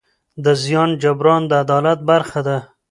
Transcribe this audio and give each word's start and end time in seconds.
د 0.43 0.45
زیان 0.63 0.89
جبران 1.01 1.41
د 1.49 1.51
عدالت 1.63 1.99
برخه 2.09 2.39
ده. 2.47 2.57